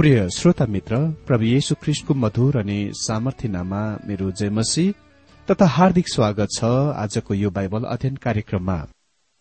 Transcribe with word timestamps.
प्रिय 0.00 0.28
श्रोता 0.30 0.64
मित्र 0.66 0.96
प्रभु 1.26 1.44
येशु 1.44 1.74
ख्रिस्टको 1.82 2.14
मधुर 2.14 2.56
अनि 2.58 2.76
सामर्थ्यनामा 2.94 3.80
मेरो 4.08 4.30
जयमसी 4.30 4.84
तथा 5.50 5.66
हार्दिक 5.66 6.08
स्वागत 6.08 6.48
छ 6.56 6.64
आजको 7.02 7.34
यो 7.34 7.50
बाइबल 7.50 7.82
अध्ययन 7.84 8.16
कार्यक्रममा। 8.16 8.76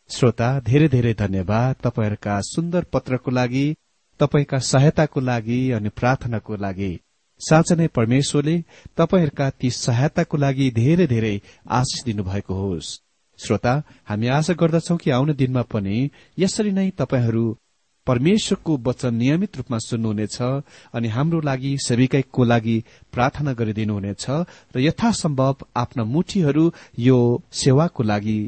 श्रोता 0.09 0.59
धेरै 0.59 0.88
धेरै 0.88 1.13
धन्यवाद 1.13 1.75
तपाईँहरूका 1.83 2.39
सुन्दर 2.41 2.83
पत्रको 2.83 3.31
लागि 3.31 3.63
तपाईँका 4.19 4.57
सहायताको 4.57 5.19
लागि 5.19 5.61
अनि 5.71 5.89
प्रार्थनाको 5.89 6.56
लागि। 6.56 6.91
साँच्चै 7.41 7.75
नै 7.75 7.88
परमेश्वरले 7.88 8.57
तपाईँहरूका 8.97 9.50
ती 9.50 9.69
सहायताको 9.69 10.38
लागि 10.38 10.69
धेरै 10.71 11.07
धेरै 11.07 11.41
आशिष 11.69 12.03
दिनुभएको 12.03 12.53
होस्। 12.53 12.91
श्रोता 13.39 13.83
हामी 14.06 14.27
आशा 14.27 14.53
गर्दछौ 14.53 14.97
कि 14.97 15.11
आउने 15.11 15.33
दिनमा 15.33 15.61
पनि 15.71 16.09
यसरी 16.38 16.71
नै 16.71 16.89
तपाईँहरू 16.97 17.47
परमेश्वरको 18.07 18.77
वचन 18.85 19.15
नियमित 19.15 19.57
रूपमा 19.57 19.77
सुन्नुहुनेछ 19.79 20.37
अनि 20.93 21.07
हाम्रो 21.07 21.39
लागि 21.41 21.71
सेविकाईको 21.79 22.43
लागि 22.43 22.77
प्रार्थना 23.13 23.53
गरिदिनुहुनेछ 23.53 24.25
र 24.75 24.79
यथासम्भव 24.79 25.65
आफ्ना 25.75 26.03
मुठीहरू 26.05 26.65
यो 26.99 27.17
सेवाको 27.53 28.03
लागि 28.03 28.39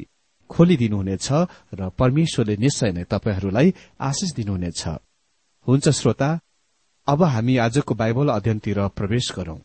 खोलिदिनुहुनेछ 0.49 1.27
र 1.73 1.89
परमेश्वरले 1.99 2.55
निश्चय 2.57 2.91
नै 2.91 3.03
तपाईँहरूलाई 3.09 3.73
आशिष 4.01 4.31
दिनुहुनेछ। 4.35 4.81
हुन्छ 5.67 5.89
श्रोता 5.89 6.29
अब 7.07 7.23
हामी 7.23 7.57
आजको 7.57 7.95
बाइबल 7.95 8.29
अध्ययनतिर 8.29 8.79
प्रवेश 8.89 9.31
गरौं। 9.37 9.59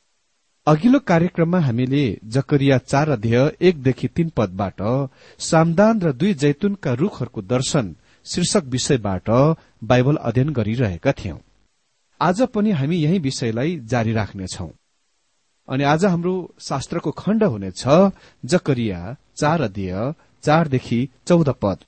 अघिल्लो 0.66 0.98
कार्यक्रममा 1.06 1.58
हामीले 1.60 2.04
जकरिया 2.26 2.78
चार 2.84 3.10
अध्यय 3.10 3.50
एकदेखि 3.60 4.08
तीन 4.08 4.28
पदबाट 4.36 4.82
सामदान 5.40 6.00
र 6.00 6.12
दुई 6.12 6.34
जैतुनका 6.34 6.92
रूखहरूको 6.92 7.42
दर्शन 7.44 7.94
शीर्षक 8.26 8.64
विषयबाट 8.64 9.31
बाइबल 9.84 10.17
अध्ययन 10.19 10.49
गरिरहेका 10.52 11.12
थियौं। 11.12 11.38
आज 12.20 12.43
पनि 12.55 12.70
हामी 12.70 12.96
यही 12.96 13.19
विषयलाई 13.19 13.76
जारी 13.84 14.12
राख्नेछौ। 14.12 14.69
अनि 15.69 15.84
आज 15.84 16.05
हाम्रो 16.05 16.34
शास्त्रको 16.61 17.11
खण्ड 17.11 17.44
हुनेछ 17.44 17.84
जकरिया 18.44 19.00
चार 19.37 19.62
अध्यय 19.62 20.14
चारदेखि 20.44 21.00
चौध 21.26 21.49
पद। 21.62 21.78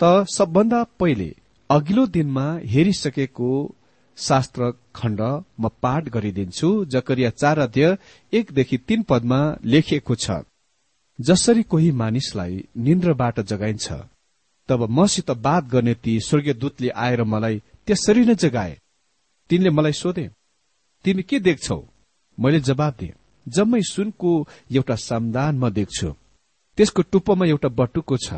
त 0.00 0.26
सबभन्दा 0.28 0.82
पहिले 1.00 1.30
अघिल्लो 1.70 2.06
दिनमा 2.06 2.46
हेरिसकेको 2.64 3.50
शास्त्र 4.18 4.70
खण्ड 4.94 5.20
म 5.60 5.68
पाठ 5.82 6.08
गरिदिन्छु 6.08 6.68
जकरिया 6.84 7.30
चार 7.32 7.58
अध्यय 7.58 7.96
एकदेखि 8.32 8.76
तीन 8.78 9.02
पदमा 9.02 9.40
लेखिएको 9.64 10.14
छ। 10.14 10.42
जसरी 11.18 11.62
कोही 11.62 11.90
मानिसलाई 11.92 12.64
निन्द्रबाट 12.76 13.40
जगाइन्छ 13.40 13.92
तब 14.68 14.86
मसित 14.90 15.30
बात 15.30 15.64
गर्ने 15.64 15.94
ती 15.94 16.18
स्वर्गीय 16.20 16.54
दूतले 16.54 16.88
आएर 16.88 17.22
मलाई 17.24 17.62
त्यसरी 17.86 18.24
नै 18.24 18.34
जगाए। 18.34 18.78
तिनले 19.50 19.70
मलाई 19.70 19.92
सोधे 19.92 20.28
तिमी 21.04 21.22
के 21.22 21.38
देख्छौ? 21.40 21.78
मैले 22.38 22.60
जवाब 22.60 22.94
दिए 22.98 23.14
जम्मै 23.46 23.80
सुनको 23.82 24.30
एउटा 24.70 24.94
समदान 24.94 25.58
म 25.58 25.70
देख्छु। 25.70 26.08
त्यसको 26.78 27.02
टुप्पोमा 27.02 27.46
एउटा 27.46 27.68
बटुको 27.68 28.16
छ। 28.16 28.28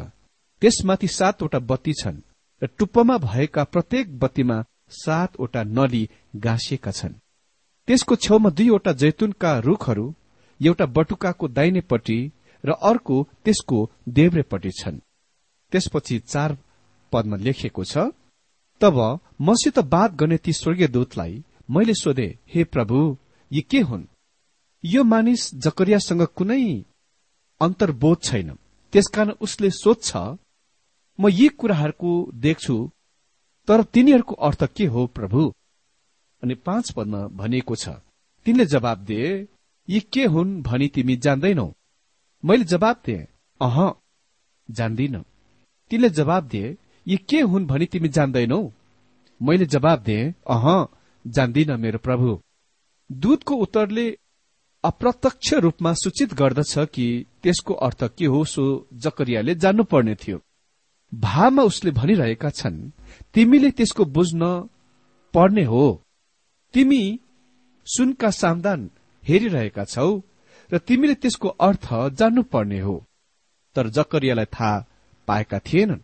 त्यसमाथि 0.62 1.08
सातवटा 1.08 1.58
बत्ती 1.70 1.92
छन् 2.00 2.24
र 2.62 2.66
टुप्पोमा 2.78 3.16
भएका 3.18 3.64
प्रत्येक 3.64 4.18
बत्तीमा 4.18 4.56
सातवटा 4.90 5.62
नली 5.76 6.02
गाँसिएका 6.36 6.90
छन्। 6.90 7.20
त्यसको 7.88 8.16
छेउमा 8.16 8.50
दुईवटा 8.50 8.92
जैतुनका 8.92 9.50
रूखहरू 9.58 10.06
एउटा 10.60 10.86
बटुकाको 10.86 11.48
दाहिनेपट्टि 11.48 12.18
र 12.64 12.70
अर्को 12.82 13.16
त्यसको 13.44 13.78
देब्रेपट्टि 14.08 14.70
छन्। 14.80 15.02
त्यसपछि 15.74 16.18
चार 16.26 16.56
पदमा 17.12 17.36
लेखिएको 17.36 17.84
छ 17.84 18.06
तब 18.80 18.98
मसित 19.40 19.78
बात 19.94 20.12
गर्ने 20.14 20.36
ती 20.38 20.52
स्वर्गीय 20.52 20.88
दूतलाई 20.88 21.42
मैले 21.70 21.94
सोधे 21.94 22.26
हे 22.54 22.64
प्रभु 22.64 22.98
यी 23.50 23.60
के 23.60 23.80
हुन्? 23.80 24.04
यो 24.84 25.04
मानिस 25.04 25.42
जकरियासँग 25.54 26.22
कुनै 26.36 26.84
अन्तर्बोध 27.60 28.22
छैन। 28.22 28.50
त्यसकारण 28.92 29.32
उसले 29.40 29.70
सोध्छ 29.70 30.16
म 31.18 31.28
यी 31.30 31.48
कुराहरूको 31.48 32.12
देख्छु 32.36 32.76
तर 33.68 33.82
तिनीहरूको 33.84 34.34
अर्थ 34.46 34.64
के 34.76 34.86
हो 34.86 35.06
प्रभु? 35.06 35.42
अनि 36.42 36.54
पाँच 36.66 36.90
पदमा 36.90 37.26
भनिएको 37.40 37.74
छ 37.76 37.88
तिनले 38.46 38.66
जवाब 38.66 39.04
दिए 39.04 39.28
यी 39.88 40.00
के 40.12 40.24
हुन् 40.26 40.60
भनी 40.62 40.88
तिमी 40.88 41.16
जान्दैनौ। 41.16 41.68
मैले 42.44 42.64
जवाब 42.64 43.02
दिए 43.06 43.28
अह 43.60 43.78
जान्दिन। 44.68 45.24
तिनले 45.90 46.08
जवाब 46.10 46.48
दिए 46.48 46.76
यी 47.06 47.16
के 47.16 47.40
हुन् 47.40 47.66
भनी 47.66 47.86
तिमी 47.86 48.08
जान्दैनौ? 48.08 48.72
मैले 49.42 49.66
जवाब 49.66 50.02
दिए 50.02 50.34
अह 50.50 50.66
जान्दिन 51.26 51.80
मेरो 51.80 51.98
प्रभु। 51.98 52.40
दूतको 53.12 53.54
उत्तरले 53.54 54.18
अप्रत्यक्ष 54.84 55.52
रूपमा 55.54 55.92
सूचित 55.92 56.34
गर्दछ 56.34 56.78
कि 56.78 57.26
त्यसको 57.42 57.74
अर्थ 57.74 58.04
के 58.18 58.26
हो 58.26 58.44
सो 58.44 58.64
जकरियाले 58.92 59.54
जान्नुपर्ने 59.54 60.14
थियो। 60.14 60.40
भावमा 61.14 61.62
उसले 61.62 61.90
भनिरहेका 61.90 62.50
छन् 62.50 62.90
तिमीले 63.34 63.70
त्यसको 63.70 64.04
बुझ्न 64.04 64.68
पर्ने 65.34 65.64
हो। 65.64 66.02
तिमी 66.74 67.20
सुनका 67.86 68.30
सावधान 68.30 68.90
हेरिरहेका 69.24 69.84
छौ 69.84 70.20
र 70.72 70.78
तिमीले 70.78 71.14
त्यसको 71.14 71.48
अर्थ 71.48 71.88
जान्नुपर्ने 71.92 72.80
हो। 72.80 72.96
तर 73.74 73.88
जकरियालाई 73.88 74.44
थाहा 74.44 74.84
पाएका 75.28 75.58
थिएनन्। 75.58 76.00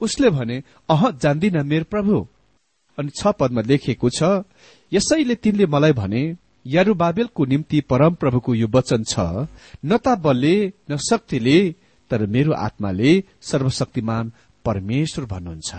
उसले 0.00 0.30
भने 0.30 0.62
अह 0.88 1.10
जान्दिन 1.10 1.66
मेरो 1.66 1.84
प्रभु। 1.90 2.26
अनि 2.98 3.10
छ 3.18 3.26
पदमा 3.40 3.60
लेखिएको 3.60 4.08
छ 4.10 4.44
यसैले 4.92 5.34
तिनले 5.34 5.66
मलाई 5.66 5.92
भने 5.92 6.22
यारुबाबेलको 6.66 7.44
निम्ति 7.44 7.80
परम 7.90 8.14
प्रभुको 8.14 8.54
यो 8.54 8.68
वचन 8.68 9.04
छ। 9.04 9.48
न 9.84 9.96
त 9.96 10.18
बलले 10.18 10.72
न 10.90 10.96
शक्तिले 10.96 11.58
तर 12.10 12.26
मेरो 12.26 12.52
आत्माले 12.52 13.12
सर्वशक्तिमान 13.42 14.32
परमेश्वर 14.64 15.24
भन्नुहुन्छ। 15.24 15.70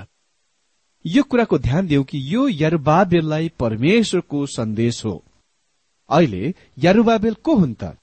यो 1.06 1.24
कुराको 1.24 1.58
ध्यान 1.60 1.88
दिउ 1.88 2.04
कि 2.04 2.18
यो 2.34 2.48
यारुबाबेललाई 2.48 3.50
परमेश्वरको 3.60 4.46
सन्देश 4.46 5.04
हो। 5.06 5.24
अहिले 6.10 6.54
यारुबाबेल 6.78 7.34
को 7.44 7.56
हुन् 7.56 7.76
त? 7.76 7.96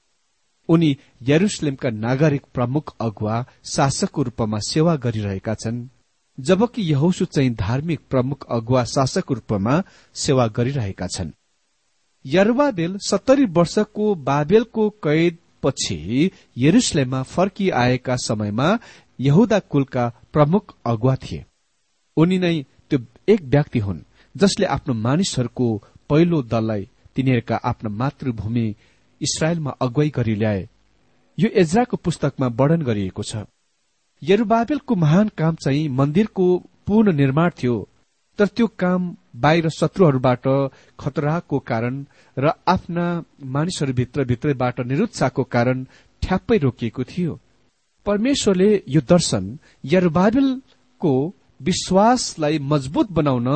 उनी 0.71 0.97
यरुसलेमका 1.21 1.89
नागरिक 1.89 2.43
प्रमुख 2.53 2.95
अगुवा 3.01 3.45
शासकको 3.65 4.23
रूपमा 4.23 4.59
सेवा 4.67 4.95
गरिरहेका 4.95 5.53
छन्। 5.53 5.87
जबकि 6.37 6.81
यहोसु 6.81 7.25
चाहिँ 7.25 7.53
धार्मिक 7.55 7.99
प्रमुख 8.09 8.45
अगुवा 8.49 8.83
शासकको 8.85 9.33
रूपमा 9.33 9.83
सेवा 10.15 10.47
गरिरहेका 10.47 11.07
छन्। 11.07 11.31
यरुबाबेल 12.25 12.97
सत्तरी 12.97 13.45
वर्षको 13.45 14.15
बाबेलको 14.15 14.89
कैद 15.03 15.37
पछि 15.63 16.31
यरुसलेममा 16.57 17.21
फर्किआएका 17.23 18.15
समयमा 18.15 18.67
यहुदा 19.19 19.59
कुलका 19.71 20.07
प्रमुख 20.33 20.75
अगुवा 20.85 21.15
थिए। 21.15 21.45
उनी 22.17 22.37
नै 22.37 22.55
त्यो 22.89 22.99
एक 23.29 23.41
व्यक्ति 23.45 23.79
हुन् 23.79 23.99
जसले 24.35 24.65
आफ्नो 24.65 24.93
मानिसहरूको 24.93 25.67
पहिलो 26.09 26.41
दललाई 26.43 26.87
तिनीहरूका 27.15 27.55
आफ्नो 27.63 27.89
मातृभूमि 27.89 28.65
इसरायलमा 29.21 29.71
अगुवाई 29.81 30.09
गरी 30.09 30.35
ल्याए। 30.35 30.67
यो 31.37 31.49
एजराको 31.61 31.97
पुस्तकमा 31.97 32.47
वर्णन 32.59 32.81
गरिएको 32.81 33.23
छ। 33.23 33.45
यरुबाबेलको 34.21 34.95
महान 34.95 35.27
काम 35.37 35.55
चाहिँ 35.55 35.87
मन्दिरको 35.89 36.45
पूर्ण 36.87 37.13
निर्माण 37.13 37.49
थियो 37.59 37.75
तर 38.39 38.47
त्यो 38.47 38.67
काम 38.79 39.15
बाहिर 39.35 39.69
शत्रुहरूबाट 39.69 40.47
खतराको 40.99 41.59
कारण 41.61 42.05
र 42.37 42.51
आफ्ना 42.67 43.05
मानिसहरूभित्र 43.45 44.23
भित्रबाट 44.25 44.79
निरुत्साहको 44.81 45.43
कारण 45.55 45.85
ठ्याप्पै 46.23 46.57
रोकिएको 46.57 47.03
थियो। 47.03 47.39
परमेश्वरले 48.05 48.69
यो 48.87 49.01
दर्शन 49.09 49.57
यरुबाबेलको 49.85 51.13
विश्वासलाई 51.61 52.59
मजबुत 52.71 53.11
बनाउन 53.11 53.49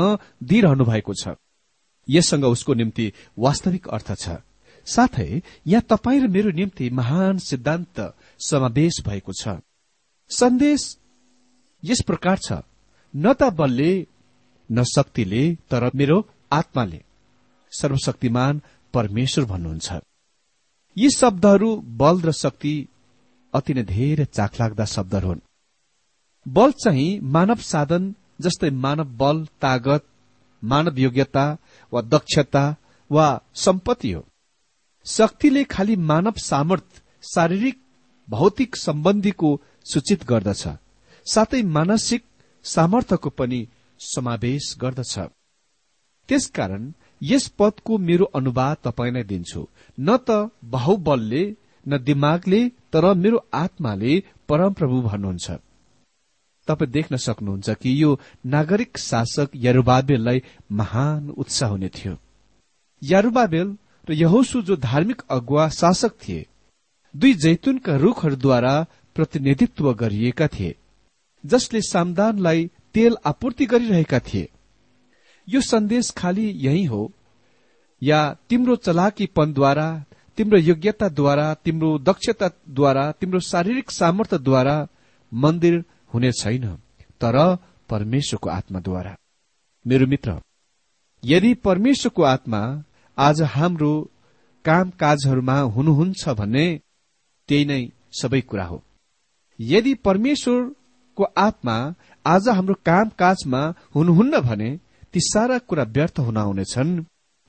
दिइरहनु 0.44 0.86
भएको 0.86 1.14
छ। 1.14 1.36
यससँग 2.08 2.46
उसको 2.46 2.74
निम्ति 2.74 3.12
वास्तविक 3.38 3.88
अर्थ 3.88 4.14
छ। 4.14 4.38
साथै 4.86 5.42
यहाँ 5.68 5.82
तपाईँ 5.89 6.22
र 6.22 6.27
मेरो 6.27 6.51
निम्ति 6.51 6.89
महान 6.89 7.38
सिद्धान्त 7.38 8.00
समावेश 8.39 9.01
भएको 9.06 9.34
छ। 9.34 9.58
सन्देश 10.30 10.82
यस 11.84 12.01
प्रकार 12.08 12.38
छ। 12.38 12.62
न 13.13 13.34
त 13.34 13.50
बलले 13.54 13.92
न 14.70 14.84
शक्तिले 14.84 15.44
तर 15.70 15.89
मेरो 15.96 16.18
आत्माले 16.51 17.01
सर्वशक्तिमान 17.72 18.62
परमेश्वर 18.94 19.46
भन्नुहुन्छ। 19.46 19.89
यी 20.98 21.10
शब्दहरू 21.10 21.70
बल 22.01 22.22
र 22.22 22.32
शक्ति 22.32 22.75
अति 23.54 23.74
नै 23.74 23.84
धेरै 23.84 24.25
चाखलाग्दा 24.25 24.86
शब्दहरू 24.86 25.27
हुन्। 25.27 25.46
बल 26.46 26.72
चाहिँ 26.84 27.20
मानव 27.36 27.60
साधन 27.63 28.13
जस्तै 28.42 28.70
मानव 28.86 29.08
बल 29.22 29.46
तागत 29.62 30.04
मानव 30.63 31.00
योग्यता 31.00 31.46
वा 31.94 32.01
दक्षता 32.13 32.65
वा 33.12 33.27
सम्पत्ति 33.56 34.12
हो। 34.12 34.22
शक्तिले 35.06 35.64
खालि 35.64 35.96
मानव 35.96 36.34
सामर्थ 36.38 37.04
शारीरिक 37.34 37.78
भौतिक 38.30 38.76
सम्बन्धीको 38.76 39.62
सूचित 39.86 40.24
गर्दछ। 40.24 40.68
साथै 41.26 41.62
मानसिक 41.62 42.24
सामर्थ्यको 42.64 43.30
पनि 43.30 43.68
समावेश 44.00 44.76
गर्दछ। 44.82 45.20
त्यसकारण 46.30 46.94
यस 47.24 47.48
पदको 47.48 47.98
मेरो 47.98 48.26
अनुवाद 48.26 48.78
तपाईँलाई 48.84 49.24
दिन्छु। 49.24 49.68
न 50.00 50.18
त 50.18 50.52
बाहुबलले 50.64 51.56
न 51.88 51.98
दिमागले 51.98 52.70
तर 52.70 53.14
मेरो 53.14 53.48
आत्माले 53.54 54.24
परमप्रभु 54.50 55.02
भन्नुहुन्छ। 55.02 55.52
तपाईँ 56.68 56.92
देख्न 56.92 57.16
सक्नुहुन्छ 57.18 57.70
कि 57.70 58.04
यो 58.04 58.20
नागरिक 58.46 58.98
शासक 58.98 59.50
यरुबाबेललाई 59.56 60.44
महान 60.72 61.30
उत्साह 61.30 61.70
हुने 61.70 61.90
थियो। 61.90 62.18
यारुबाबेल 63.04 63.78
र 64.10 64.14
यहोसु 64.14 64.62
जो 64.62 64.76
धार्मिक 64.76 65.22
अगुवा 65.30 65.70
शासक 65.70 66.12
थिए 66.28 66.46
दुई 67.16 67.34
जैतुनका 67.34 67.96
रूखहरूद्वारा 67.96 68.86
प्रतिनिधित्व 69.16 69.94
गरिएका 69.94 70.48
थिए 70.48 70.76
जसले 71.46 71.82
सामदानलाई 71.82 72.70
तेल 72.94 73.18
आपूर्ति 73.26 73.66
गरिरहेका 73.66 74.20
थिए। 74.20 74.50
यो 75.48 75.62
सन्देश 75.62 76.10
खालि 76.12 76.46
यही 76.58 76.84
हो 76.86 77.12
या 78.02 78.20
तिम्रो 78.50 78.76
चलाकीपनद्वारा 78.76 79.88
तिम्रो 80.38 80.60
योग्यताद्वारा 80.60 81.54
तिम्रो 81.54 81.98
दक्षताद्वारा 82.00 83.12
तिम्रो 83.12 83.40
शारीरिक 83.40 83.92
सामर्थ्यद्वारा 83.92 84.76
मन्दिर 85.34 85.84
हुने 86.14 86.32
छैन 86.32 86.66
तर 87.22 87.38
परमेश्वरको 87.90 88.50
आत्माद्वारा। 88.50 89.16
मेरो 89.86 90.08
मित्र 90.08 90.40
यदि 91.24 91.54
परमेश्वरको 91.54 92.24
आत्मा 92.24 92.62
आज 93.18 93.42
हाम्रो 93.42 93.92
काम 94.66 94.90
काजहरूमा 95.00 95.58
हुनुहुन्छ 95.76 96.30
भने 96.30 96.66
त्यही 97.50 97.66
नै 97.66 97.82
सबै 98.22 98.42
कुरा 98.42 98.66
हो। 98.66 98.82
यदि 99.60 99.94
परमेश्वरको 100.06 101.24
आत्मा 101.38 101.76
आज 102.26 102.50
हाम्रो 102.50 102.76
काम 102.86 103.10
काजमा 103.20 103.62
हुनुहुन्न 103.96 104.40
भने 104.40 104.70
ती 105.14 105.20
सारा 105.24 105.58
कुरा 105.60 105.84
व्यर्थ 105.96 106.20
हुन 106.20 106.38
आउनेछन् 106.38 107.04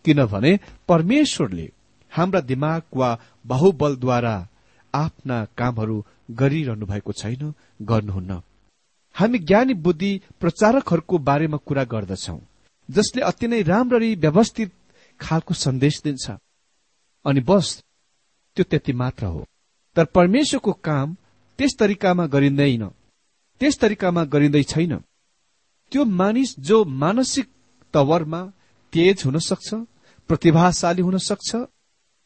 किनभने 0.05 0.53
परमेश्वरले 0.89 1.67
हाम्रा 2.13 2.41
दिमाग 2.41 2.83
वा 2.97 3.11
बाहुबलद्वारा 3.47 4.37
आफ्ना 4.95 5.45
कामहरू 5.59 5.97
गरिरहनु 6.31 6.87
भएको 6.87 7.13
छैन 7.13 7.53
गर्नुहुन्न। 7.83 8.41
हामी 9.17 9.39
ज्ञानी 9.39 9.75
बुद्धि 9.75 10.13
प्रचारकहरूको 10.41 11.19
बारेमा 11.19 11.57
कुरा 11.67 11.85
गर्दछौ 11.85 12.39
जसले 12.89 13.23
अति 13.23 13.47
नै 13.47 13.63
राम्ररी 13.63 14.15
व्यवस्थित 14.15 14.73
खालको 15.21 15.55
सन्देश 15.55 16.01
दिन्छ। 16.05 16.31
अनि 17.25 17.41
बस 17.41 17.85
त्यो 18.57 18.65
त्यति 18.65 18.93
मात्र 18.93 19.27
हो। 19.27 19.47
तर 19.97 20.05
परमेश्वरको 20.05 20.73
काम 20.73 21.17
त्यस 21.59 21.77
तरिकामा 21.79 22.27
गरिँदैन। 22.27 22.89
त्यस 23.61 23.79
तरिकामा 23.79 24.25
गरिँदै 24.25 24.63
छैन। 24.63 24.97
त्यो 25.93 26.05
मानिस 26.05 26.61
जो 26.61 26.85
मानसिक 26.85 27.49
तवरमा 27.95 28.43
तेज 28.93 29.23
हुन 29.25 29.39
सक्छ 29.39 29.75
प्रतिभाशाली 30.29 31.03
हुन 31.03 31.19
सक्छ 31.19 31.57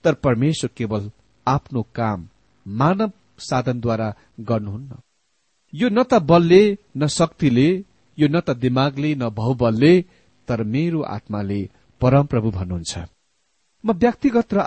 तर 0.05 0.15
परमेश्वर 0.15 0.71
केवल 0.77 1.11
आफ्नो 1.47 1.83
काम 1.83 2.29
मानव 2.67 3.13
साधनद्वारा 3.39 4.15
गर्नुहुन्न। 4.41 5.01
यो 5.75 5.89
न 5.89 6.03
त 6.03 6.15
बलले 6.15 6.79
न 6.97 7.07
शक्तिले 7.07 7.85
यो 8.19 8.29
न 8.29 8.41
त 8.41 8.51
दिमागले 8.51 9.15
न 9.15 9.29
बहुबलले 9.29 10.05
तर 10.49 10.63
मेरो 10.63 11.01
आत्माले 11.03 11.71
परमप्रभु 12.03 12.51
भन्नुहुन्छ। 12.51 12.95
म 13.85 13.93
व्यक्तिगत 13.93 14.55
र 14.55 14.59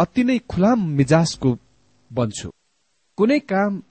अति 0.00 0.22
नै 0.24 0.38
खुलाम 0.50 0.78
मिजाजको 0.98 1.50
बन्छु। 2.10 2.48
कुनै 3.18 3.38
काम 3.40 3.82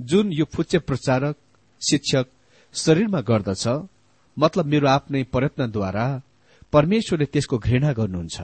जुन 0.00 0.32
यो 0.32 0.44
फुच्चे 0.44 0.78
प्रचारक 0.78 1.36
शिक्षक 1.80 2.26
शरीरमा 2.74 3.20
गर्दछ 3.20 3.64
मतलब 4.36 4.64
मेरो 4.66 4.86
आफ्नै 4.88 5.22
प्रयत्नद्वारा 5.34 6.06
परमेश्वरले 6.72 7.26
त्यसको 7.26 7.56
घृणा 7.58 7.92
गर्नुहुन्छ। 7.92 8.36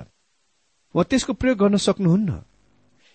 वा 0.94 1.02
त्यसको 1.02 1.32
प्रयोग 1.32 1.58
गर्न 1.58 1.76
सक्नुहुन्न। 1.76 2.30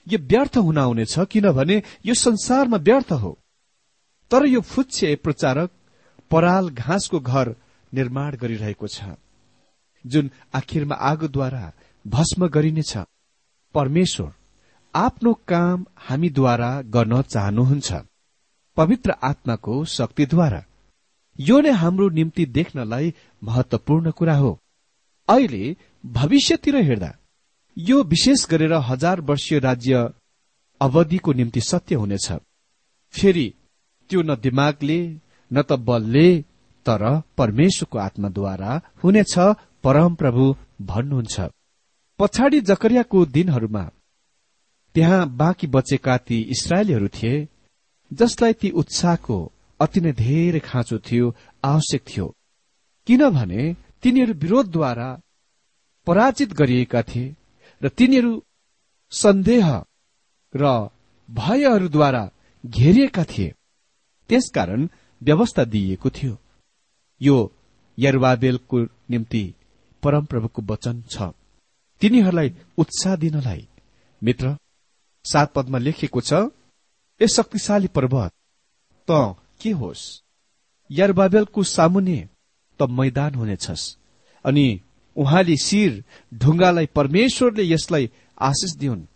यो 0.07 0.17
व्यर्थ 0.21 0.57
हुन 0.57 0.77
आउनेछ 0.77 1.15
किनभने 1.31 1.77
यो 2.05 2.13
संसारमा 2.13 2.77
व्यर्थ 2.77 3.11
हो। 3.23 3.31
तर 4.31 4.45
यो 4.45 4.61
फुच्छे 4.61 5.15
प्रचारक 5.15 5.69
पराल 6.31 6.69
घाँसको 6.69 7.19
घर 7.19 7.55
निर्माण 7.93 8.35
गरिरहेको 8.35 8.87
छ। 8.87 9.15
जुन 10.05 10.31
आखिरमा 10.53 10.95
आगोद्वारा 10.95 11.71
भस्म 12.05 12.47
गरिनेछ 12.47 12.97
परमेश्वर 13.75 14.31
आफ्नो 14.95 15.33
काम 15.47 15.85
हामीद्वारा 15.97 16.69
गर्न 16.81 17.21
चाहनुहुन्छ। 17.21 17.93
पवित्र 18.77 19.12
आत्माको 19.24 19.83
शक्तिद्वारा। 19.85 20.63
यो 21.39 21.59
नै 21.62 21.71
हाम्रो 21.71 22.09
निम्ति 22.09 22.45
देख्नलाई 22.45 23.13
महत्वपूर्ण 23.43 24.12
कुरा 24.12 24.35
हो। 24.38 24.51
अहिले 25.27 25.75
भविष्यतिर 26.05 26.75
हेर्दा 26.75 27.12
यो 27.77 28.03
विशेष 28.03 28.45
गरेर 28.50 28.74
हजार 28.74 29.21
वर्षीय 29.21 29.59
राज्य 29.59 30.09
अवधिको 30.81 31.33
निम्ति 31.33 31.62
सत्य 31.62 31.95
हुनेछ। 31.95 32.31
फेरि 33.13 33.47
त्यो 34.09 34.21
न 34.21 34.35
दिमागले 34.35 35.00
न 35.51 35.62
त 35.62 35.74
बलले 35.88 36.27
तर 36.85 37.03
परमेश्वरको 37.38 37.97
आत्माद्वारा 37.97 38.81
हुनेछ 39.03 39.33
परमप्रभु 39.86 40.46
भन्नुहुन्छ। 40.82 41.36
पछाडि 42.20 42.60
जकरियाको 42.62 43.25
दिनहरूमा 43.25 43.84
त्यहाँ 44.96 45.27
बाँकी 45.38 45.68
बचेका 45.68 46.15
ती 46.18 46.38
इसरायलीहरू 46.54 47.08
थिए 47.08 47.48
जसलाई 48.12 48.54
ती 48.54 48.70
उत्साहको 48.82 49.38
अति 49.80 50.01
नै 50.01 50.12
धेरै 50.13 50.60
खाँचो 50.60 50.98
थियो 51.08 51.25
आवश्यक 51.63 52.01
थियो। 52.10 52.25
किनभने 53.08 53.62
तिनीहरू 54.01 54.34
विरोधद्वारा 54.34 55.10
पराजित 56.08 56.54
गरिएका 56.54 57.01
थिए 57.01 57.36
र 57.82 57.89
तिनीहरू 57.89 58.32
सन्देह 59.12 59.68
र 60.54 60.63
भयहरूद्वारा 61.30 62.24
घेरिएका 62.63 63.24
थिए। 63.24 63.54
त्यसकारण 64.30 64.88
व्यवस्था 65.22 65.63
दिइएको 65.65 66.10
थियो। 66.10 66.38
यो 67.22 67.38
यरुवाबेलको 67.98 68.82
निम्ति 69.12 69.44
परमप्रभुको 70.05 70.62
वचन 70.71 71.01
छ। 71.09 71.33
तिनीहरूलाई 72.01 72.53
उत्साह 72.77 73.15
दिनलाई 73.15 73.67
मित्र 74.21 74.55
सात 75.25 75.53
पदमा 75.53 75.77
लेखिएको 75.77 76.21
छ 76.21 76.33
ए 77.21 77.27
शक्तिशाली 77.27 77.88
पर्वत 77.88 78.31
त 79.07 79.35
के 79.62 79.71
होस्? 79.71 80.21
यरबाबेलको 80.89 81.63
सामुन्ने 81.65 82.19
त 82.79 82.88
मैदान 82.89 83.35
हुनेछस्। 83.35 83.83
अनि 84.45 84.67
उहाँले 85.15 85.55
शिर 85.57 86.03
ढुङ्गालाई 86.33 86.85
परमेश्वरले 86.95 87.63
यसलाई 87.63 88.12
आशिष 88.41 88.71
दिउन् 88.77 89.07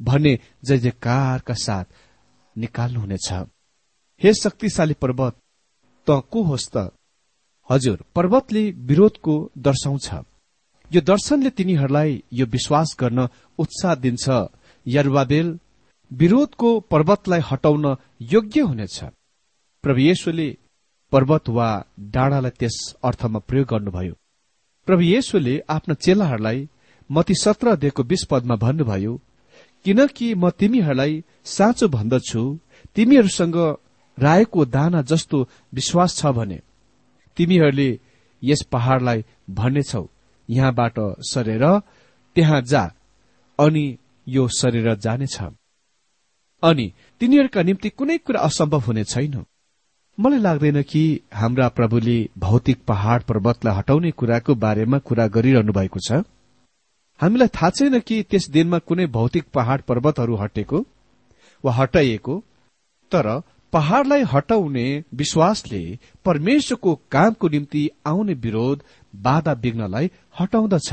भन्ने 0.00 0.38
जय 0.64 0.78
जयकारका 0.78 1.54
साथ 1.54 1.86
निकाल्नुहुनेछ। 2.56 3.28
हे 4.20 4.30
शक्तिशाली 4.34 4.94
पर्वत 4.94 5.34
त 6.06 6.22
को 6.30 6.42
होस् 6.42 6.70
त? 6.76 6.76
हजुर 7.70 8.04
पर्वतले 8.14 8.62
विरोधको 8.88 9.34
दर्शाउँछ। 9.58 10.08
यो 10.90 11.00
दर्शनले 11.00 11.50
तिनीहरूलाई 11.50 12.22
यो 12.32 12.46
विश्वास 12.46 12.96
गर्न 13.00 13.28
उत्साह 13.58 13.94
दिन्छ। 13.94 14.24
यरबाबेल 14.86 15.48
विरोधको 16.10 16.68
पर्वतलाई 16.92 17.40
हटाउन 17.50 17.86
योग्य 18.32 18.60
हुनेछ। 18.60 18.98
प्रभु 19.84 20.00
येशुले 20.00 20.48
पर्वत 21.12 21.48
वा 21.56 21.68
डाँडालाई 22.14 22.50
त्यस 22.60 22.76
अर्थमा 23.04 23.38
प्रयोग 23.48 23.66
गर्नुभयो। 23.68 24.14
प्रभु 24.88 25.02
येशुले 25.02 25.54
आफ्ना 25.68 25.94
चेलाहरूलाई 25.94 26.68
मती 27.10 27.34
सत्र 27.34 27.68
अध्ययको 27.68 28.02
बीस 28.02 28.22
पदमा 28.30 28.56
भन्नुभयो 28.56 29.12
किनकि 29.84 30.34
म 30.34 30.50
तिमीहरूलाई 30.50 31.12
साँचो 31.54 31.88
भन्दछु 31.88 32.42
तिमीहरूसँग 32.96 33.56
राएको 34.18 34.64
दाना 34.66 35.02
जस्तो 35.02 35.38
विश्वास 35.74 36.16
छ 36.18 36.26
भने 36.36 36.60
तिमीहरूले 37.36 38.00
यस 38.42 38.62
पहाड़लाई 38.72 39.24
भन्नेछौ 39.50 40.06
यहाँबाट 40.48 40.94
सरेर 41.20 41.64
त्यहाँ 42.36 42.60
जा 42.62 42.82
अनि 43.58 43.84
यो 44.28 44.48
शरीर 44.48 44.94
जानेछ। 44.94 45.42
अनि 46.62 46.92
तिनीहरूका 47.20 47.62
निम्ति 47.62 47.88
कुनै 47.88 48.18
कुरा 48.18 48.40
असम्भव 48.40 48.80
हुने 48.80 49.04
छैन। 49.04 49.44
मलाई 50.18 50.38
लाग्दैन 50.38 50.82
कि 50.82 51.20
हाम्रा 51.34 51.68
प्रभुले 51.68 52.16
भौतिक 52.38 52.84
पहाड़ 52.84 53.22
पर्वतलाई 53.22 53.76
हटाउने 53.76 54.10
कुराको 54.10 54.54
बारेमा 54.54 54.98
कुरा 54.98 55.26
गरिरहनु 55.26 55.72
भएको 55.72 56.00
छ। 56.00 56.24
हामीलाई 57.20 57.48
थाहा 57.48 57.70
छैन 57.70 58.00
कि 58.00 58.22
त्यस 58.22 58.50
दिनमा 58.50 58.78
कुनै 58.78 59.06
भौतिक 59.06 59.44
पहाड़ 59.54 59.80
पर्वतहरू 59.80 60.36
हटेको 60.36 60.84
वा 61.64 61.72
हटाइएको 61.72 62.42
तर 63.12 63.28
पहाड़लाई 63.74 64.22
हटाउने 64.22 64.86
विश्वासले 65.14 65.82
परमेश्वरको 66.24 66.94
कामको 67.10 67.48
निम्ति 67.48 67.82
आउने 68.06 68.34
विरोध 68.34 68.82
बाधा 69.14 69.52
विघ्नलाई 69.52 70.10
हटाउँदछ। 70.40 70.90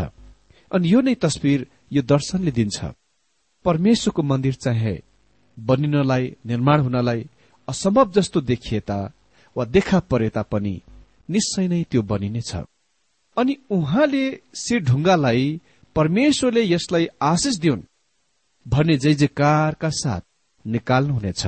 अनि 0.71 0.93
यो 0.93 1.01
नै 1.01 1.13
तस्विर 1.15 1.67
यो 1.93 2.01
दर्शनले 2.01 2.51
दिन्छ। 2.51 2.77
परमेश्वरको 3.65 4.21
मन्दिर 4.23 4.53
चाहे 4.53 4.95
बनिनलाई 5.57 6.35
निर्माण 6.45 6.81
हुनलाई 6.81 7.25
असम्भव 7.67 8.11
जस्तो 8.11 8.41
देखिए 8.41 8.81
वा 9.55 9.65
देखा 9.65 10.00
परे 10.00 10.29
तापनि 10.29 10.75
निश्चय 11.29 11.67
नै 11.67 11.83
त्यो 11.91 12.01
बनिनेछ। 12.01 12.51
अनि 13.38 13.57
उहाँले 13.69 14.25
से 14.55 14.79
ढुङ्गालाई 14.79 15.61
परमेश्वरले 15.95 16.63
यसलाई 16.73 17.07
आशिष 17.21 17.55
दिउन् 17.55 17.81
भन्ने 18.65 18.97
जय 18.97 19.13
जयकारका 19.13 19.89
साथ 19.89 20.21
निकाल्नुहुनेछ। 20.65 21.45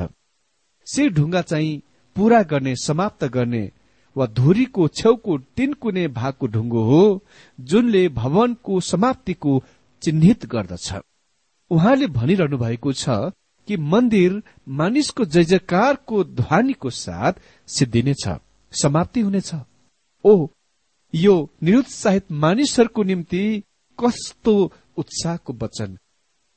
से 0.87 1.09
ढुङ्गा 1.09 1.41
चाहिँ 1.41 1.81
पूरा 2.15 2.41
गर्ने 2.43 2.75
समाप्त 2.75 3.23
गर्ने 3.25 3.71
वा 4.15 4.25
धुरीको 4.27 4.87
छेउको 4.87 5.37
तिनकुने 5.57 6.07
भागको 6.07 6.47
ढुङ्गो 6.47 6.83
हो 6.83 7.03
जुनले 7.59 8.07
भवनको 8.09 8.79
समाप्तिको 8.79 9.63
चिन्हित 10.01 10.45
गर्दछ। 10.45 10.93
उहाँले 11.71 12.07
भनिरहनु 12.07 12.57
भएको 12.57 12.93
छ 12.93 13.09
कि 13.67 13.77
मन्दिर 13.77 14.41
मानिसको 14.67 15.25
जय 15.25 15.43
जयकारको 15.43 16.23
ध्वनिको 16.23 16.89
साथ 16.89 17.33
सिद्धिनेछ 17.67 18.27
समाप्ति 18.71 19.21
हुनेछ। 19.21 19.53
ओ 20.25 20.47
यो 21.13 21.35
निरुत्साहित 21.63 22.31
मानिसहरूको 22.31 23.03
निम्ति 23.03 23.43
कस्तो 23.99 24.55
उत्साहको 24.97 25.53
वचन 25.53 25.97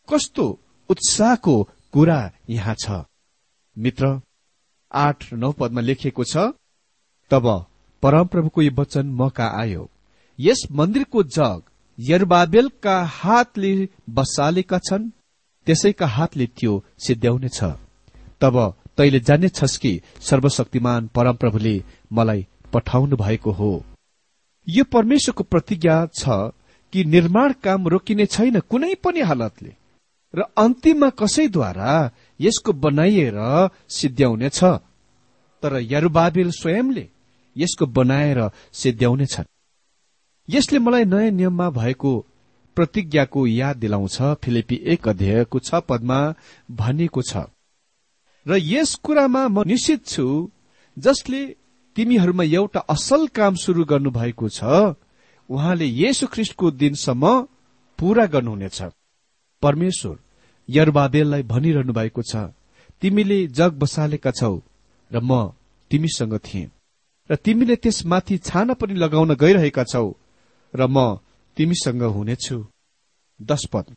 कस्तो 0.08 0.46
उत्साहको 0.90 1.62
कुरा 1.92 2.20
यहाँ 2.50 2.74
छ। 2.84 3.04
मित्र 3.76 4.20
आठ 4.90 5.32
नौ 5.32 5.50
पदमा 5.52 5.80
लेखिएको 5.80 6.24
छ 6.24 6.44
तब 7.30 7.46
परमप्रभुको 8.02 8.62
यो 8.62 8.72
वचन 8.78 9.06
मका 9.20 9.46
आयो। 9.60 9.88
यस 10.38 10.60
मन्दिरको 10.72 11.22
जग 11.36 11.62
यरबाबेलका 11.98 12.96
हातले 13.12 13.72
बसालेका 14.10 14.78
छन् 14.88 15.10
त्यसैका 15.66 16.06
हातले 16.06 16.46
त्यो 16.56 16.82
सिद्ध्याउनेछ। 17.06 17.60
तब 18.40 18.56
तैले 18.96 19.20
जानेछस् 19.20 19.78
कि 19.78 19.92
सर्वशक्तिमान 20.20 21.06
परमप्रभुले 21.14 21.74
मलाई 22.12 22.46
पठाउनु 22.72 23.16
भएको 23.16 23.50
हो। 23.52 23.72
यो 24.66 24.84
परमेश्वरको 24.92 25.44
प्रतिज्ञा 25.44 25.96
छ 26.14 26.28
कि 26.92 27.04
निर्माण 27.04 27.52
काम 27.64 27.88
रोकिने 27.88 28.26
छैन 28.26 28.60
कुनै 28.60 28.94
पनि 29.04 29.20
हालतले 29.20 29.72
र 30.34 30.42
अन्तिममा 30.58 31.08
कसैद्वारा 31.20 31.92
यसको 32.40 32.72
बनाइएर 32.84 33.36
सिद्ध्याउनेछ। 33.88 34.60
तर 35.62 35.72
यरुबाबिल 35.92 36.50
स्वयंले 36.50 37.08
यसको 37.56 37.86
बनाएर 37.88 38.38
सिद्ध्याउनेछन्। 38.72 39.44
यसले 40.48 40.78
मलाई 40.78 41.04
नयाँ 41.04 41.30
नियममा 41.30 41.68
भएको 41.70 42.12
प्रतिज्ञाको 42.76 43.46
याद 43.46 43.76
दिलाउँछ। 43.76 44.16
फिलिपी 44.42 44.76
एक 44.84 45.08
अध्यायको 45.08 45.58
छ 45.58 45.74
पदमा 45.88 46.18
भनिएको 46.70 47.22
छ 47.22 47.48
र 48.46 48.58
यस 48.62 48.94
कुरामा 49.04 49.42
म 49.48 49.62
निश्चित 49.66 50.06
छु 50.06 50.26
जसले 50.96 51.40
तिमीहरूमा 51.96 52.44
एउटा 52.44 52.80
असल 52.88 53.26
काम 53.34 53.54
शुरू 53.56 53.84
गर्नुभएको 53.84 54.48
छ 54.48 54.60
उहाँले 55.48 55.86
येशु 55.86 56.26
ख्रिस्टको 56.26 56.70
दिनसम्म 56.70 57.24
पूरा 57.98 58.24
गर्नुहुनेछ। 58.26 58.78
परमेश्वर 59.62 60.16
यरबाबेललाई 60.68 61.42
भनिरहनु 61.42 61.92
भएको 61.92 62.22
छ 62.22 62.36
तिमीले 63.02 63.38
जग 63.48 63.72
बसालेका 63.78 64.30
छौ 64.30 64.54
र 65.10 65.20
म 65.22 65.52
तिमीसँग 65.90 66.34
थिएँ। 66.38 66.70
र 67.30 67.36
तिमीले 67.36 67.76
त्यसमाथि 67.76 68.38
छाना 68.38 68.74
पनि 68.74 68.94
लगाउन 68.94 69.34
गइरहेका 69.34 69.84
छौ 69.84 70.06
र 70.74 70.86
म 70.86 71.18
तिमीसँग 71.56 72.02
हुनेछु। 72.02 72.58
दशपद 73.40 73.94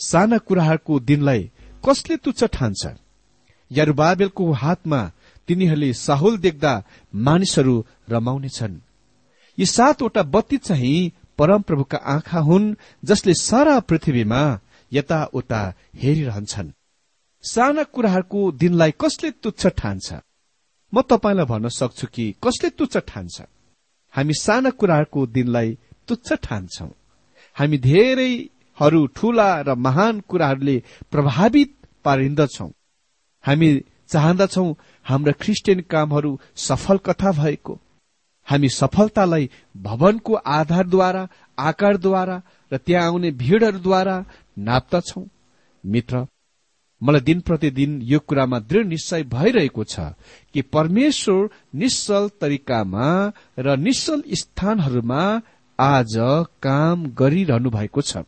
साना 0.00 0.38
कुराहरूको 0.38 0.98
दिनलाई 1.00 1.50
कसले 1.84 2.16
तुच्छ 2.16 2.44
ठान्छ? 2.44 2.82
यरुबाबेलको 3.70 4.44
हातमा 4.52 5.00
तिनीहरूले 5.48 5.92
साहुल 5.92 6.38
देख्दा 6.38 6.72
मानिसहरू 7.14 7.84
रमाउनेछन्। 8.10 8.80
यी 9.58 9.66
सातवटा 9.66 10.22
बत्ती 10.34 10.56
चाहिँ 10.58 11.12
परमप्रभुका 11.38 11.98
आँखा 12.14 12.40
हुन् 12.40 12.74
जसले 13.04 13.34
सारा 13.34 13.78
पृथ्वीमा 13.80 14.42
यताउता 14.96 15.60
हेरिरहन्छन्। 15.94 16.72
साना 17.44 17.82
कुराहरूको 17.84 18.40
दिनलाई 18.52 18.92
कसले 19.00 19.30
तुच्छ 19.42 19.66
ठान्छ? 19.66 20.08
म 20.92 21.02
तपाईँलाई 21.02 21.46
भन्न 21.46 21.68
सक्छु 21.68 22.06
कि 22.06 22.24
कसले 22.44 22.70
तुच्छ 22.70 22.96
ठान्छ? 22.96 23.36
हामी 24.14 24.34
साना 24.34 24.70
कुराहरूको 24.70 25.26
दिनलाई 25.26 25.78
तुच्छ 26.08 26.32
ठान्छौ। 26.32 26.88
हामी 27.56 27.78
धेरैहरू 27.78 29.06
ठूला 29.06 29.48
र 29.60 29.74
महान 29.74 30.20
कुराहरूले 30.20 30.76
प्रभावित 31.10 31.70
पारिन्दछौ। 32.04 32.68
हामी 33.44 33.68
चाहन्दछौ 34.08 34.66
हाम्रा 35.06 35.32
क्रिस्चियन 35.32 35.80
कामहरू 35.90 36.38
सफल 36.56 36.98
कथा 36.98 37.30
भएको। 37.32 37.80
हामी 38.46 38.68
सफलतालाई 38.68 39.50
भवनको 39.76 40.34
आधारद्वारा 40.34 41.28
आकारद्वारा 41.58 42.36
र 42.72 42.76
त्यहाँ 42.76 43.06
आउने 43.06 43.30
भीड़हरूद्वारा 43.30 44.16
नाप्दछौ 44.56 45.24
मित्र 45.84 46.26
मलाई 47.02 47.20
दिन 47.20 47.40
प्रतिदिन 47.40 48.00
यो 48.02 48.18
कुरामा 48.18 48.58
दृढ 48.58 48.86
निश्चय 48.86 49.22
भइरहेको 49.22 49.84
छ 49.84 50.00
कि 50.54 50.62
परमेश्वर 50.74 51.48
निश्चल 51.74 52.28
तरिकामा 52.40 53.08
र 53.58 53.76
निश्चल 53.76 54.22
स्थानहरूमा 54.32 55.22
आज 55.78 56.14
काम 56.62 57.06
गरिरहनु 57.12 57.70
भएको 57.70 58.02
छ। 58.02 58.24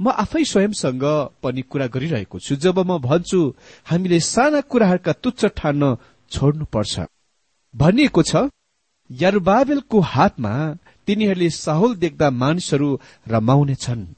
म 0.00 0.08
आफै 0.08 0.44
स्वयंसँग 0.44 1.04
पनि 1.42 1.62
कुरा 1.62 1.86
गरिरहेको 1.86 2.38
छु। 2.38 2.56
जब 2.56 2.78
म 2.78 2.98
भन्छु 2.98 3.40
हामीले 3.86 4.20
साना 4.20 4.60
कुराहरूका 4.60 5.12
तुच्छ 5.12 5.44
ठान्न 5.58 5.96
छोड्नुपर्छ। 6.32 6.94
भनिएको 7.74 8.22
छ 8.22 8.48
यरुबाबेलको 9.10 10.00
हातमा 10.00 10.54
तिनीहरूले 11.06 11.50
साहुल 11.50 11.96
देख्दा 11.96 12.30
मानिसहरू 12.30 12.88
रमाउनेछन्। 13.28 14.17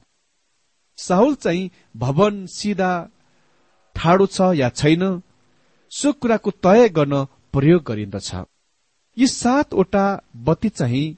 साहुल 1.01 1.35
चाहिँ 1.35 1.71
भवन 1.97 2.45
सिधा 2.47 2.93
ठाडो 3.97 4.27
छ 4.27 4.53
या 4.55 4.69
छैन 4.71 5.03
सो 5.93 6.13
कुराको 6.13 6.51
तय 6.65 6.89
गर्न 6.89 7.25
प्रयोग 7.53 7.83
गरिन्दछ। 7.83 8.31
यी 9.17 9.27
सातवटा 9.27 10.05
बत्ती 10.47 10.69
चाहिँ 10.69 11.17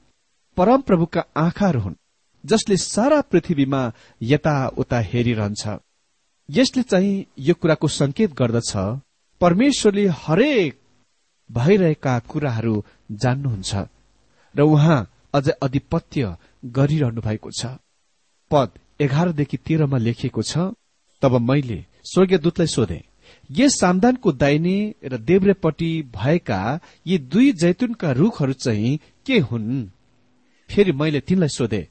परमप्रभुका 0.57 1.23
आँखाहरू 1.37 1.79
हुन् 1.79 2.01
जसले 2.43 2.77
सारा 2.77 3.19
पृथ्वीमा 3.21 3.81
यताउता 4.21 4.99
हेरिरहन्छ। 5.11 5.63
यसले 6.49 6.83
चाहिँ 6.83 7.25
यो 7.39 7.53
कुराको 7.53 7.87
संकेत 7.89 8.33
गर्दछ 8.33 8.71
परमेश्वरले 9.41 10.05
हरेक 10.23 10.79
भइरहेका 11.49 12.19
कुराहरू 12.29 12.75
जान्नुहुन्छ 13.11 13.71
र 14.55 14.61
उहाँ 14.63 14.99
अझ 15.33 15.47
अधिपत्य 15.49 16.35
गरिरहनु 16.75 17.21
भएको 17.21 17.49
छ। 17.51 17.65
पद। 18.51 18.69
एघारदेखि 18.99 19.57
तेह्रमा 19.57 19.97
लेखिएको 19.97 20.41
छ 20.41 20.57
तब 21.21 21.33
मैले 21.41 21.79
स्वर्गीय 22.03 22.37
दूतलाई 22.37 22.67
सोधे 22.67 23.01
यस 23.49 23.79
सामदानको 23.79 24.31
दाहिने 24.31 24.77
र 25.05 25.17
देब्रेपट्टि 25.17 25.91
भएका 26.15 26.59
यी 27.07 27.17
दुई 27.31 27.51
जैतुनका 27.53 28.11
रूखहरू 28.11 28.53
चाहिँ 28.53 28.99
के 29.25 29.39
हुन्? 29.39 29.87
फेरि 30.69 30.91
मैले 30.91 31.19
तिनलाई 31.19 31.49
सोधे 31.49 31.87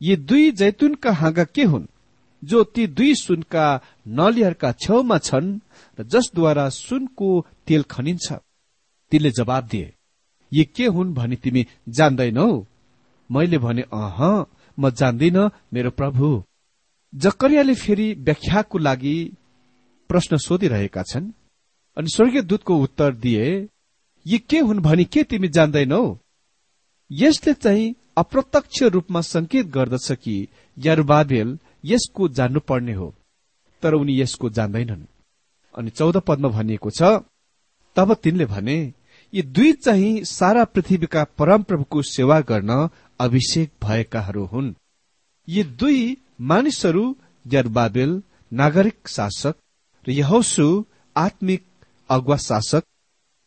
यी 0.00 0.16
दुई 0.16 0.50
जैतुनका 0.52 1.12
हाँगा 1.12 1.44
के 1.44 1.64
हुन्? 1.64 1.86
जो 2.42 2.62
ती 2.64 2.86
दुई 2.86 3.14
सुनका 3.14 3.66
नलीहरूका 4.08 4.72
छेउमा 4.72 5.18
छन् 5.18 5.58
र 5.98 6.02
जसद्वारा 6.02 6.68
सुनको 6.68 7.28
तेल 7.66 7.82
खनिन्छ? 7.82 8.32
तिनले 9.12 9.30
जवाब 9.30 9.66
दिए 9.66 9.92
यी 10.52 10.64
के 10.76 10.86
हुन् 10.86 11.14
भनी 11.14 11.36
तिमी 11.36 11.66
जान्दैनौ? 11.88 12.66
मैले 13.30 13.58
भने 13.58 13.82
अह 13.82 14.18
म 14.78 14.90
जान्दिन 14.90 15.38
मेरो 15.72 15.90
प्रभु। 15.90 16.42
जकरियाले 17.12 17.74
फेरि 17.74 18.08
व्याख्याको 18.18 18.78
लागि 18.78 19.16
प्रश्न 20.10 20.36
सोधिरहेका 20.36 21.02
छन् 21.02 21.30
अनि 21.96 22.08
स्वर्गीय 22.14 22.42
दूतको 22.42 22.76
उत्तर 22.76 23.12
दिए 23.14 23.46
यी 24.26 24.38
के 24.38 24.58
हुन् 24.58 24.80
भनी 24.80 25.04
के 25.04 25.22
तिमी 25.24 25.48
जान्दैनौ? 25.48 26.02
यसले 27.10 27.52
चाहिँ 27.54 27.94
अप्रत्यक्ष 28.18 28.82
रूपमा 28.94 29.20
संकेत 29.20 29.66
गर्दछ 29.66 30.12
कि 30.12 30.36
यरुबाबेल 30.76 31.58
यसको 31.84 32.28
जान्नुपर्ने 32.28 32.94
हो 32.94 33.14
तर 33.82 33.94
उनी 33.94 34.20
यसको 34.20 34.50
जान्दैनन्। 34.50 35.04
अनि 35.74 35.90
चौध 35.90 36.16
पदमा 36.26 36.48
भनिएको 36.48 36.90
छ 36.90 37.02
तब 37.96 38.14
तिनले 38.14 38.44
भने 38.46 38.76
यी 39.32 39.42
दुई 39.44 39.72
चाहिँ 39.74 40.24
सारा 40.24 40.64
पृथ्वीका 40.64 41.24
परमप्रभुको 41.38 42.02
सेवा 42.06 42.40
गर्न 42.40 42.70
अभिषेक 43.20 43.72
भएकाहरू 43.82 44.44
हुन्। 44.44 44.74
यी 45.48 45.62
दुई 45.62 46.16
मानिसहरू 46.40 47.04
जरबाबेल 47.46 48.22
नागरिक 48.52 49.08
शासक 49.08 49.54
र 50.06 50.10
यहोसु 50.10 50.84
आत्मिक 51.16 51.66
अगुवा 52.10 52.36
शासक 52.36 52.82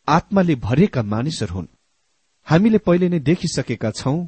आत्माले 0.08 0.54
भरिएका 0.54 1.02
मानिसहरू 1.02 1.54
हुन्। 1.54 1.66
हामीले 2.46 2.78
पहिले 2.78 3.08
नै 3.08 3.18
देखिसकेका 3.20 3.90
छौं 3.90 4.26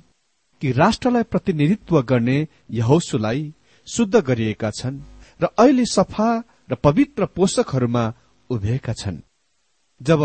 कि 0.63 0.73
राष्ट्रलाई 0.73 1.23
प्रतिनिधित्व 1.23 2.03
गर्ने 2.03 2.49
यहोसुलाई 2.71 3.55
शुद्ध 3.87 4.17
गरिएका 4.17 4.71
छन् 4.71 5.01
र 5.41 5.45
अहिले 5.59 5.85
सफा 5.85 6.29
र 6.71 6.75
पवित्र 6.75 7.27
पोषकहरूमा 7.27 8.05
उभिएका 8.51 8.93
छन्। 8.93 9.19
जब 10.03 10.21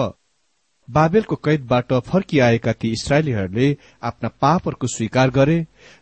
बाबेलको 0.87 1.35
कैदबाट 1.35 1.93
फर्किआएका 2.07 2.73
ती 2.73 2.91
इसरायलीहरूले 2.91 3.67
आफ्ना 4.03 4.29
पापहरूको 4.41 4.87
स्वीकार 4.87 5.29
गरे 5.29 5.57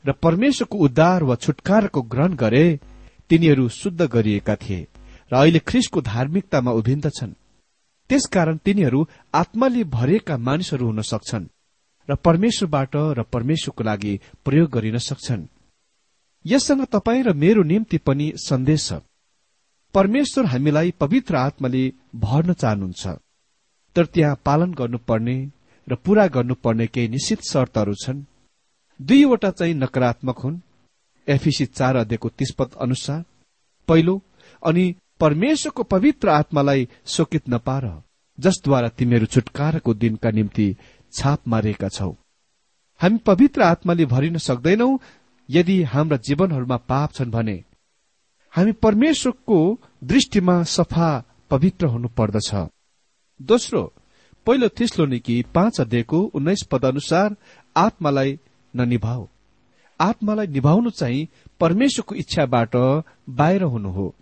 र 0.05 0.11
परमेश्वरको 0.23 0.77
उद्धार 0.77 1.23
वा 1.23 1.35
छुटकाराको 1.35 2.01
ग्रहण 2.01 2.35
गरे 2.35 2.65
तिनीहरू 3.29 3.67
शुद्ध 3.69 4.01
गरिएका 4.01 4.55
थिए 4.55 4.87
र 5.31 5.35
अहिले 5.35 5.59
ख्रिसको 5.59 6.01
धार्मिकतामा 6.01 6.71
उभिन्दछन्। 6.71 7.31
त्यसकारण 8.09 8.57
तिनीहरू 8.57 9.07
आत्माले 9.33 9.83
भरिएका 9.95 10.37
मानिसहरू 10.37 10.85
हुन 10.85 11.01
सक्छन् 11.01 11.47
र 12.09 12.15
परमेश्वरबाट 12.15 12.95
र 13.17 13.23
परमेश्वरको 13.23 13.83
लागि 13.83 14.19
प्रयोग 14.45 14.69
गरिन 14.69 14.97
सक्छन्। 14.99 15.47
यससँग 16.45 16.85
तपाईँ 16.85 17.23
र 17.23 17.33
मेरो 17.33 17.63
निम्ति 17.63 17.97
पनि 17.97 18.31
सन्देश 18.37 18.87
छ। 18.87 18.99
परमेश्वर 19.93 20.45
हामीलाई 20.45 20.91
पवित्र 20.99 21.35
आत्माले 21.35 21.83
भर्न 22.15 22.53
चाहनुहुन्छ। 22.53 23.07
तर 23.95 24.05
त्यहाँ 24.05 24.39
पालन 24.45 24.73
गर्नुपर्ने 24.73 25.37
र 25.87 25.95
पूरा 25.95 26.27
गर्नुपर्ने 26.27 26.87
केही 26.87 27.07
निश्चित 27.07 27.41
शर्तहरू 27.43 27.93
छन्। 27.95 28.23
दुईवटा 28.99 29.49
चाहिँ 29.51 29.73
नकारात्मक 29.73 30.39
हुन्। 30.39 30.59
एफिसी 31.27 31.65
चार 31.67 31.95
अध्ययको 31.95 32.29
तिसपद 32.29 32.73
अनुसार 32.81 33.23
पहिलो 33.87 34.21
अनि 34.63 34.85
परमेश्वरको 35.19 35.83
पवित्र 35.83 36.29
आत्मालाई 36.29 36.87
शोकित 37.05 37.49
नपार 37.49 37.85
जसद्वारा 38.37 38.89
तिमीहरू 38.89 39.25
छुटकाराको 39.25 39.93
दिनका 39.93 40.29
निम्ति 40.31 40.67
छाप 41.13 41.47
मारेका 41.47 41.87
छौ। 41.87 42.09
हामी 43.01 43.17
पवित्र 43.17 43.61
आत्माले 43.61 44.05
भरिन 44.05 44.37
सक्दैनौ 44.37 44.89
यदि 45.49 45.81
हाम्रा 45.83 46.17
जीवनहरूमा 46.17 46.77
पाप 46.89 47.13
छन् 47.13 47.31
भने। 47.31 47.63
हामी 48.53 48.71
परमेश्वरको 48.83 49.57
दृष्टिमा 50.03 50.63
सफा 50.63 51.09
पवित्र 51.49 51.85
हुनु 51.85 52.07
पर्दछ 52.07 52.53
दोस्रो 53.39 53.81
पहिलो 54.45 54.67
थिस्लो 54.69 55.05
निकी 55.05 55.41
पाँच 55.55 55.79
अध्ययको 55.81 56.19
उन्नाइस 56.35 56.63
पद 56.71 56.85
अनुसार 56.85 57.35
आत्मालाई 57.77 58.39
ननिभाऊ। 58.75 59.27
आत्मालाई 59.99 60.47
निभाउनु 60.47 60.89
चाहिँ 60.89 61.27
परमेश्वरको 61.59 62.15
इच्छाबाट 62.15 62.75
बाहिर 63.29 63.63
हुनु 63.63 63.89
हो। 63.89 64.15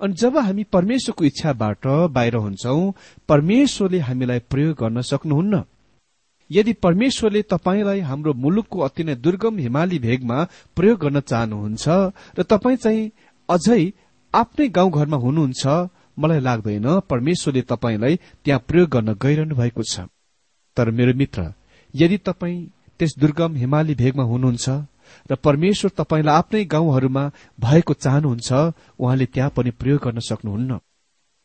अनि 0.00 0.14
जब 0.14 0.38
हामी 0.38 0.64
परमेश्वरको 0.64 1.24
इच्छाबाट 1.24 1.86
बाहिर 1.86 2.34
हुन्छौ 2.36 2.94
परमेश्वरले 3.28 3.98
हामीलाई 3.98 4.38
प्रयोग 4.38 4.76
गर्न 4.76 5.00
सक्नुहुन्न। 5.02 5.62
यदि 6.50 6.72
परमेश्वरले 6.72 7.42
तपाईँलाई 7.42 8.00
हाम्रो 8.00 8.32
मुलुकको 8.34 8.80
अति 8.80 9.04
नै 9.04 9.14
दुर्गम 9.14 9.58
हिमाली 9.58 9.98
भेगमा 9.98 10.38
प्रयोग 10.76 10.98
गर्न 11.00 11.20
चाहनुहुन्छ 11.20 11.88
र 12.38 12.42
तपाईँ 12.42 12.76
चाहिँ 12.76 13.10
अझै 13.48 13.82
आफ्नै 14.34 14.68
गाउँघरमा 14.68 15.16
हुनुहुन्छ 15.16 15.66
मलाई 16.18 16.40
लाग्दैन 16.40 16.86
परमेश्वरले 17.10 17.62
तपाईँलाई 17.62 18.16
त्यहाँ 18.44 18.64
प्रयोग 18.68 18.88
गर्न 18.90 19.12
गइरहनु 19.22 19.54
भएको 19.54 19.82
छ। 19.82 20.08
तर 20.76 20.90
मेरो 20.90 21.12
मित्र 21.14 21.52
यदि 21.94 22.18
तपाईँ 22.18 22.66
त्यस 22.98 23.14
दुर्गम 23.18 23.54
हिमाली 23.54 23.94
भेगमा 23.94 24.24
हुनुहुन्छ 24.24 24.68
र 25.30 25.34
परमेश्वर 25.36 25.90
तपाईँलाई 25.98 26.34
आफ्नै 26.34 26.64
गाउँहरूमा 26.64 27.24
भएको 27.60 27.92
चाहनुहुन्छ 27.94 28.52
उहाँले 28.98 29.26
त्यहाँ 29.26 29.50
पनि 29.56 29.70
प्रयोग 29.70 30.00
गर्न 30.04 30.20
सक्नुहुन्न। 30.20 30.78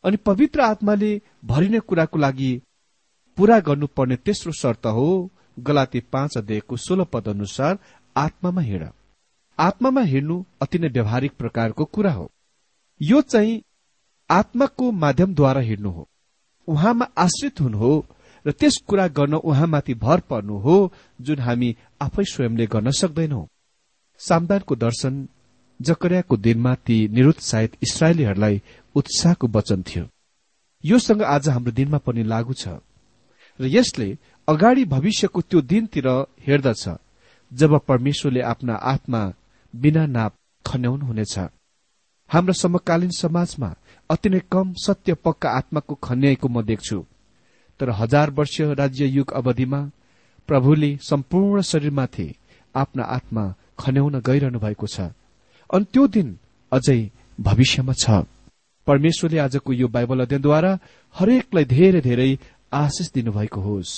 अनि 0.04 0.16
पवित्र 0.16 0.60
आत्माले 0.62 1.10
भरिने 1.44 1.80
कुराको 1.80 2.18
लागि 2.18 2.52
पूरा 3.38 3.58
गर्नुपर्ने 3.60 4.16
तेस्रो 4.16 4.52
शर्त 4.52 4.86
हो 4.86 5.06
गलाती 5.58 6.00
पाँच 6.12 6.36
अध्यायको 6.38 6.76
सोह्र 6.76 7.04
पद 7.04 7.28
अनुसार 7.28 7.78
आत्मामा 8.16 8.60
हिँड। 8.60 8.84
आत्मामा 9.58 10.00
हिँड्नु 10.02 10.44
अति 10.62 10.78
नै 10.78 10.88
व्यावहारिक 10.88 11.32
प्रकारको 11.32 11.84
कुरा 11.84 12.12
हो। 12.12 12.30
यो 13.00 13.20
चाहिँ 13.22 13.62
आत्माको 14.32 14.90
माध्यमद्वारा 15.02 15.60
हिँड्नु 15.60 15.90
हो। 15.90 16.08
उहाँमा 16.68 17.06
आश्रित 17.18 17.60
हुनु 17.60 17.78
हो 17.78 17.92
र 18.44 18.52
त्यस 18.52 18.76
कुरा 18.88 19.06
गर्न 19.08 19.34
उहाँमाथि 19.34 19.94
भर 20.04 20.20
पर्नु 20.30 20.58
हो 20.58 20.76
जुन 21.20 21.38
हामी 21.38 21.74
आफै 22.00 22.24
स्वयंले 22.32 22.66
गर्न 22.66 22.90
सक्दैनौ। 23.00 23.46
सामदानको 24.20 24.74
दर्शन 24.76 25.26
जकरियाको 25.80 26.36
दिनमा 26.36 26.74
ती 26.86 26.96
निरुत्साहित 27.08 27.76
इसरायलीहरूलाई 27.82 28.60
उत्साहको 28.94 29.46
वचन 29.48 29.82
थियो। 29.82 30.04
योसँग 30.84 31.22
आज 31.24 31.48
हाम्रो 31.48 31.72
दिनमा 31.72 31.98
पनि 31.98 32.22
लागू 32.24 32.54
छ 32.54 32.68
र 33.60 33.66
यसले 33.68 34.08
अगाडि 34.48 34.84
भविष्यको 34.84 35.40
त्यो 35.40 35.60
दिनतिर 35.70 36.08
हेर्दछ 36.46 36.84
जब 37.52 37.78
परमेश्वरले 37.88 38.40
आफ्ना 38.42 38.74
आत्मा 38.92 39.20
बिना 39.74 40.04
नाप 40.06 40.32
खन्याउनु 40.64 41.06
हुनेछ 41.06 41.38
हाम्रो 42.32 42.52
समकालीन 42.52 43.10
समाजमा 43.10 43.74
अति 44.10 44.28
नै 44.28 44.40
कम 44.52 44.72
सत्य 44.74 45.14
पक्का 45.14 45.48
आत्माको 45.50 45.94
खन्याएको 45.94 46.48
म 46.48 46.62
देख्छु। 46.62 47.04
तर 47.80 47.90
हजार 47.90 48.30
वर्ष 48.30 48.60
राज्य 48.60 49.06
युग 49.06 49.32
अवधिमा 49.32 49.80
प्रभुले 50.48 50.96
सम्पूर्ण 51.02 51.60
शरीरमाथि 51.62 52.28
आफ्ना 52.74 53.04
आत्मा 53.04 53.44
खन्याउन 53.78 54.20
गइरहनु 54.20 54.58
भएको 54.58 54.86
छ। 54.86 55.12
अनि 55.70 55.84
त्यो 55.92 56.06
दिन 56.06 56.38
अझै 56.72 57.00
भविष्यमा 57.40 57.92
छ। 57.92 58.24
परमेश्वरले 58.86 59.38
आजको 59.38 59.72
यो 59.72 59.88
बाइबल 59.88 60.20
अध्ययनद्वारा 60.20 60.78
हरेकलाई 61.14 61.64
धेरै 61.64 62.00
धेरै 62.00 62.30
आशिष 62.72 63.12
दिनुभएको 63.12 63.60
होस्। 63.60 63.92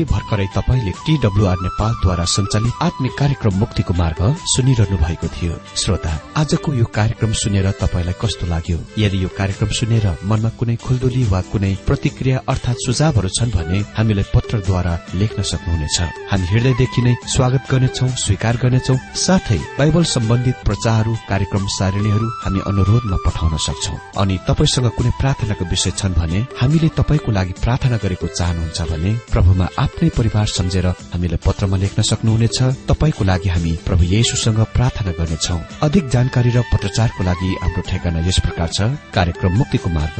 अहिले 0.00 0.12
भर्खरै 0.16 0.46
तपाईँले 0.56 0.92
टीडब्ल्यूआर 1.04 1.58
नेपालद्वारा 1.60 2.24
सञ्चालित 2.24 2.74
आत्मिक 2.80 3.12
कार्यक्रम 3.20 3.54
मुक्तिको 3.60 3.92
मार्ग 3.92 4.20
सुनिरहनु 4.48 4.96
भएको 4.96 5.28
थियो। 5.28 5.54
श्रोता 5.76 6.12
आजको 6.40 6.68
यो 6.72 6.84
कार्यक्रम 6.88 7.32
सुनेर 7.36 7.68
तपाईँलाई 7.76 8.16
कस्तो 8.16 8.46
लाग्यो? 8.48 8.78
यदि 8.96 9.18
यो 9.24 9.28
कार्यक्रम 9.36 9.70
सुनेर 9.76 10.06
मनमा 10.24 10.50
कुनै 10.56 10.76
खुल्दुली 10.80 11.24
वा 11.28 11.40
कुनै 11.52 11.72
प्रतिक्रिया 11.84 12.36
अर्थात 12.48 12.76
सुझावहरू 12.86 13.28
छन् 13.28 13.52
भने 13.52 13.78
हामीलाई 13.92 14.26
पत्रद्वारा 14.50 14.94
लेख्न 15.14 15.42
सक्नुहुनेछ। 15.42 15.98
हामी 16.30 16.46
हृदयदेखि 16.50 17.00
नै 17.06 17.14
स्वागत 17.34 17.62
गर्नेछौ 17.70 18.06
स्वीकार 18.18 18.54
गर्नेछौ 18.62 18.94
साथै 19.14 19.58
बाइबल 19.78 20.04
सम्बन्धित 20.14 20.56
प्रचारहरू 20.66 21.12
कार्यक्रम 21.30 21.64
सारणीहरू 21.78 22.26
हामी 22.44 22.60
अनुरोधमा 22.70 23.18
पठाउन 23.26 23.54
सक्छौ। 23.66 23.94
अनि 24.18 24.34
तपाईँसँग 24.48 24.88
कुनै 24.98 25.10
प्रार्थनाको 25.22 25.64
विषय 25.70 25.90
छन् 25.94 26.18
भने 26.18 26.40
हामीले 26.60 26.88
तपाईँको 26.98 27.30
लागि 27.30 27.54
प्रार्थना 27.62 27.96
गरेको 28.02 28.26
चाहनुहुन्छ 28.38 28.80
भने 28.90 29.10
प्रभुमा 29.30 29.66
आफ्नै 29.84 30.08
परिवार 30.18 30.46
सम्झेर 30.58 30.86
हामीलाई 31.14 31.40
पत्रमा 31.46 31.76
लेख्न 31.84 32.02
सक्नुहुनेछ। 32.10 32.58
तपाईँको 32.90 33.22
लागि 33.30 33.48
हामी 33.54 33.72
प्रभु 33.86 34.02
येशुसँग 34.14 34.60
प्रार्थना 34.74 35.12
गर्नेछौ। 35.18 35.58
अधिक 35.86 36.04
जानकारी 36.10 36.50
र 36.50 36.66
पत्रचारको 36.74 37.22
लागि 37.22 37.50
हाम्रो 37.62 37.82
ठेगाना 37.86 38.26
यस 38.26 38.38
प्रकार 38.42 38.68
छ। 38.74 38.78
कार्यक्रम 39.14 39.52
मुक्तिको 39.60 39.88
मार्ग 39.94 40.18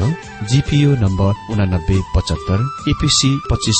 जीपीओ 0.49 0.91
नम्बर 1.03 1.31
उनानब्बे 1.51 1.97
पचहत्तर 2.15 2.59
एपीसी 2.91 3.31
पच्चिस 3.51 3.79